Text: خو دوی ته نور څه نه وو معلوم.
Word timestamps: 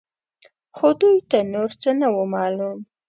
خو 0.75 0.87
دوی 0.99 1.17
ته 1.29 1.37
نور 1.53 1.69
څه 1.81 1.89
نه 1.99 2.07
وو 2.13 2.23
معلوم. 2.35 2.77